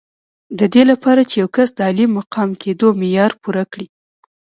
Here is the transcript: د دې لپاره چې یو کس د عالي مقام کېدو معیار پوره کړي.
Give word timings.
د 0.59 0.61
دې 0.73 0.83
لپاره 0.91 1.21
چې 1.29 1.35
یو 1.41 1.49
کس 1.55 1.69
د 1.75 1.79
عالي 1.87 2.05
مقام 2.17 2.49
کېدو 2.61 2.87
معیار 2.99 3.31
پوره 3.41 3.63
کړي. 3.71 3.87